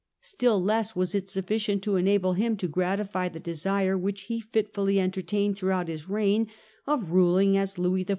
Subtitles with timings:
[0.21, 4.99] Still less was it sufficient to enable him to gratify the desire which he fitfully
[4.99, 6.47] entertained throughout his reign
[6.87, 8.09] of ruling as Louis XIV.